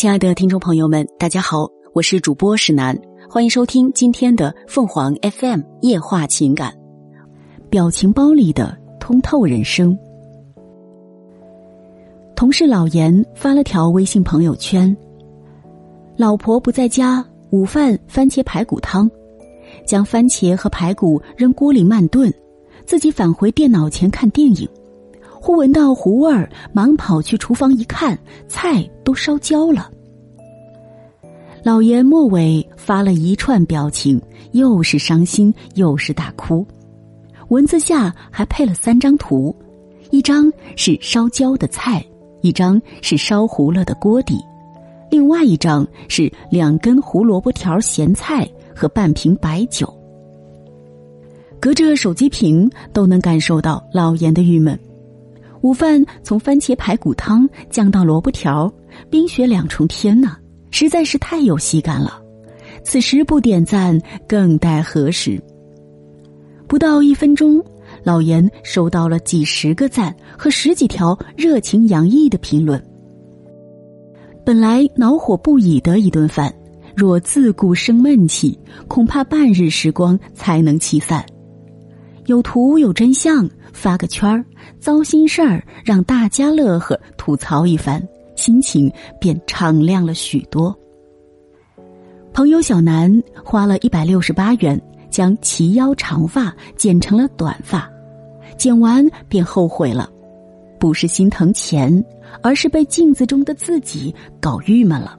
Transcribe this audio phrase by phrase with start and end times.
[0.00, 6.72] 亲爱的听众朋友们，大家好，我是主播史楠，欢迎收听今天的凤凰 FM 夜话情感，
[7.68, 9.94] 表情包里的通透人生。
[12.34, 14.96] 同事老严发了条微信朋友圈：
[16.16, 19.06] 老婆不在家，午饭番茄排骨汤，
[19.86, 22.32] 将番茄和排骨扔锅里慢炖，
[22.86, 24.66] 自己返回电脑前看电影。
[25.42, 29.90] 忽闻到糊味儿，忙跑去厨房一看，菜都烧焦了。
[31.62, 34.20] 老爷末尾发了一串表情，
[34.52, 36.66] 又是伤心又是大哭，
[37.48, 39.54] 文字下还配了三张图，
[40.10, 42.04] 一张是烧焦的菜，
[42.40, 44.38] 一张是烧糊了的锅底，
[45.10, 49.92] 另外一张是两根胡萝卜条咸菜和半瓶白酒。
[51.60, 54.78] 隔着手机屏都能感受到老严的郁闷。
[55.60, 58.72] 午饭从番茄排骨汤降到萝卜条，
[59.10, 60.38] 冰雪两重天呢，
[60.70, 62.20] 实在是太有喜感了。
[62.82, 65.40] 此时不点赞，更待何时？
[66.66, 67.62] 不到一分钟，
[68.02, 72.82] 老严收到了几十个赞和十几条热情洋溢的评论。
[74.46, 76.52] 本来恼火不已的一顿饭，
[76.96, 81.24] 若自顾生闷气，恐怕半日时光才能气散。
[82.26, 84.44] 有图有真相，发个圈儿，
[84.78, 88.02] 糟心事儿让大家乐呵，吐槽一番，
[88.40, 90.74] 心情便敞亮了许多。
[92.32, 97.90] 朋友小南花了一百六十八元将齐腰长发剪成了短发，
[98.56, 100.08] 剪完便后悔了，
[100.78, 102.02] 不是心疼钱，
[102.42, 105.18] 而是被镜子中的自己搞郁闷了。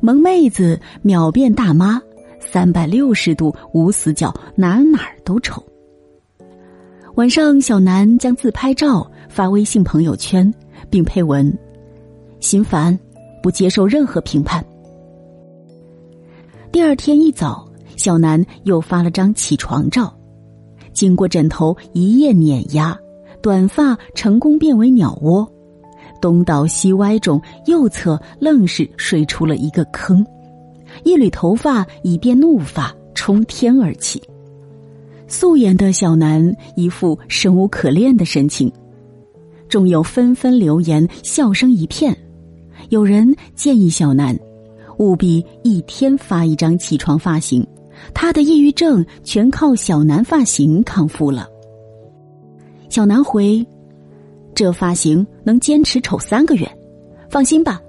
[0.00, 2.02] 萌妹子秒变大妈，
[2.38, 5.64] 三百六十度无死角，哪哪都丑。
[7.14, 10.52] 晚上，小南将自拍照发微信朋友圈，
[10.90, 11.50] 并配文
[12.40, 12.98] ：“心烦，
[13.42, 14.64] 不接受任何评判。”
[16.72, 20.12] 第二天一早，小南又发了张起床照，
[20.92, 22.98] 经过枕头一夜碾压，
[23.40, 25.50] 短发成功变为鸟窝，
[26.20, 30.24] 东倒西歪中，右侧愣是睡出了一个坑，
[31.04, 34.22] 一缕头发已变怒发，冲天而起。
[35.28, 38.70] 素颜的小南一副生无可恋的神情，
[39.68, 42.16] 众友纷纷留言，笑声一片。
[42.88, 44.38] 有人建议小南
[44.98, 47.66] 务必一天发一张起床发型，
[48.14, 51.48] 他的抑郁症全靠小南发型康复了。
[52.88, 53.66] 小南回
[54.54, 56.70] ：“这发型能坚持丑三个月，
[57.28, 57.80] 放心吧，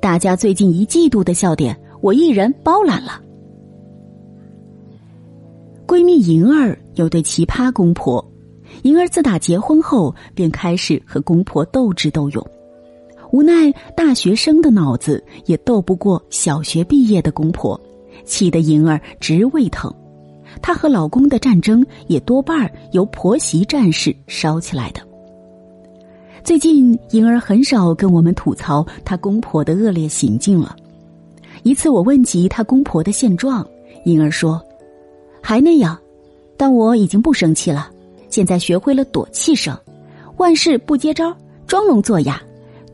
[0.00, 3.20] 大家最近一季度的笑点，我一人包揽了。”
[5.86, 6.78] 闺蜜莹儿。
[6.94, 8.24] 有对奇葩公婆，
[8.84, 12.50] 莹儿自打结婚后便开始和公婆斗智斗勇，
[13.34, 17.78] 无奈大学生的脑子也斗不过小学毕业的公婆，
[18.24, 19.92] 气得莹儿直胃疼。
[20.62, 25.00] 她和老公的战争也多半由婆媳战事烧起来的。
[26.44, 30.76] 最近莹儿很少跟我们吐槽她公婆的恶劣行径了。
[31.64, 33.66] 一次我问及她公婆的现状，
[34.04, 34.64] 莹儿说
[35.42, 35.98] ：“还那样。”
[36.56, 37.90] 但我已经不生气了，
[38.30, 39.76] 现在学会了躲气声，
[40.36, 42.40] 万事不接招，装聋作哑，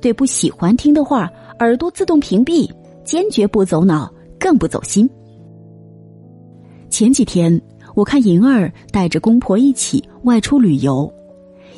[0.00, 2.70] 对不喜欢听的话，耳朵自动屏蔽，
[3.04, 5.08] 坚决不走脑，更不走心。
[6.88, 7.60] 前几天
[7.94, 11.12] 我看莹儿带着公婆一起外出旅游，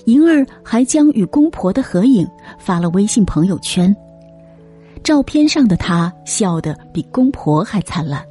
[0.06, 2.26] 莹儿还将与公婆的合影
[2.58, 3.94] 发了微信朋友圈，
[5.02, 8.24] 照片上的她笑得比公婆还灿烂。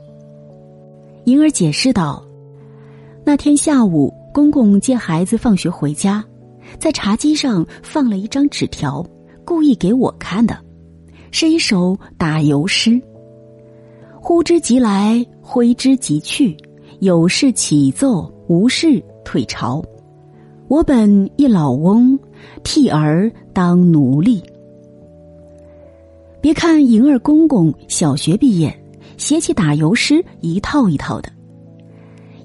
[1.25, 2.23] 莹儿解释道。
[3.23, 6.25] 那天下午，公公接孩子放学回家，
[6.79, 9.05] 在茶几上放了一张纸条，
[9.45, 10.57] 故意给我看的，
[11.31, 13.01] 是一首打油诗
[14.21, 16.55] ：“呼之即来，挥之即去，
[16.99, 19.83] 有事起奏，无事退朝。
[20.67, 22.17] 我本一老翁，
[22.63, 24.41] 替儿当奴隶。”
[26.41, 28.75] 别看莹儿公公小学毕业，
[29.17, 31.31] 写起打油诗一套一套的。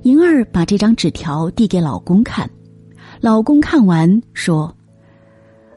[0.02, 2.48] 莹儿把这张纸条递给老公看，
[3.20, 4.72] 老公看完说：“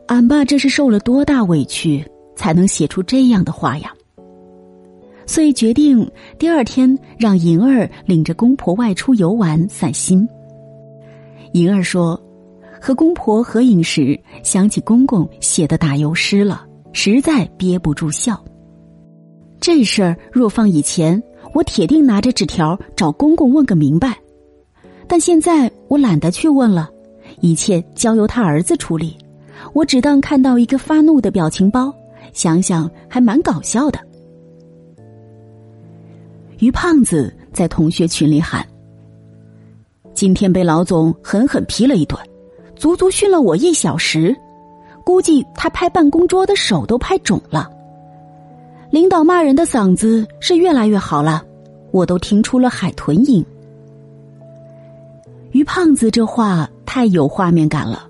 [0.10, 2.04] 俺爸这是受了多大委屈，
[2.36, 3.94] 才能写出这样的话呀？”
[5.28, 6.10] 所以决定
[6.40, 10.28] 第二天让莹儿领着公婆外出游玩散心。
[11.54, 12.20] 莹儿说
[12.82, 18.44] ：“和公婆合影时，想起公公写的打油诗了，实在憋不住笑。
[19.60, 21.22] 这事儿若放以前。”
[21.52, 24.16] 我铁定拿着纸条找公公问个明白，
[25.08, 26.88] 但现在我懒得去问了，
[27.40, 29.18] 一切交由他儿子处理。
[29.74, 31.94] 我只当看到一个发怒的表情包，
[32.34, 34.00] 想想还蛮搞笑的。
[36.60, 38.66] 于胖子在同学群里喊
[40.14, 42.20] ：“今天被老总狠狠批了一顿，
[42.76, 44.36] 足足训了我一小时，
[45.06, 47.70] 估计他拍办公桌的手都拍肿了。
[48.92, 51.46] 领导骂人的嗓子是越来越好了，
[51.92, 53.46] 我都听出了海豚音。”
[55.52, 58.09] 于胖子这话太有画面感了，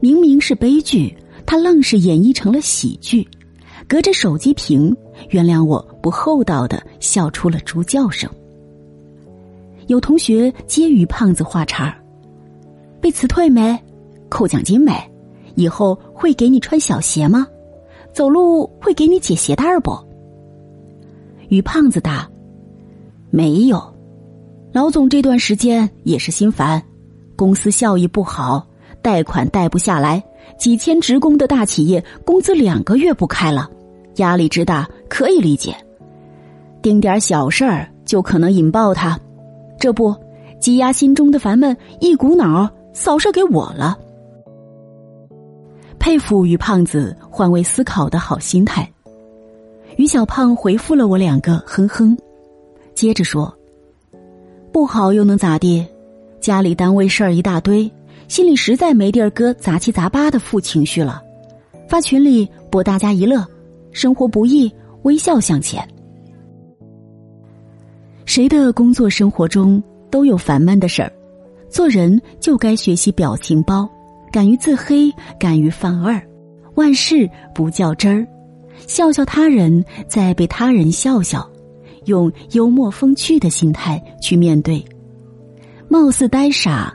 [0.00, 3.26] 明明是悲剧，他愣是演绎成了喜剧。
[3.88, 4.96] 隔着手机屏，
[5.30, 8.28] 原谅我不厚道的笑出了猪叫声。
[9.86, 11.94] 有同学接于胖子话茬儿
[13.00, 13.78] ：“被辞退没？
[14.28, 14.92] 扣奖金没？
[15.54, 17.46] 以后会给你穿小鞋吗？
[18.12, 19.96] 走路会给你解鞋带儿不？”
[21.48, 22.28] 于胖子答
[23.30, 23.80] ：“没有。
[24.72, 26.82] 老总这段时间也是心烦，
[27.36, 28.66] 公司效益不好，
[29.06, 30.20] 贷款贷不下来，
[30.58, 33.70] 几千职工的大企业工资两个月不开了。”
[34.18, 35.76] 压力之大可以理解，
[36.82, 39.16] 丁点小事儿就可能引爆他，
[39.78, 40.12] 这不
[40.58, 43.96] 积压心中的烦闷一股脑扫射给我了。
[46.00, 48.90] 佩服于胖子换位思考的好心态。
[49.94, 52.18] 于小胖回复了我两个哼哼，
[52.92, 53.56] 接着说
[54.72, 55.86] ：“不好又能咋地？
[56.40, 57.88] 家里单位事儿一大堆，
[58.28, 61.22] 心里实在没地儿搁杂七杂八的负情绪了，
[61.88, 63.44] 发群里博大家一乐。”
[63.92, 64.70] 生活不易，
[65.04, 65.82] 微笑向前。
[68.26, 71.10] 谁的工作生活中都有烦闷的事儿，
[71.70, 73.88] 做人就该学习表情包，
[74.30, 76.22] 敢于自黑，敢于犯二，
[76.74, 78.28] 万事不较真儿，
[78.86, 81.50] 笑笑他人，再被他人笑笑，
[82.04, 84.84] 用幽默风趣的心态去面对。
[85.88, 86.94] 貌似呆傻，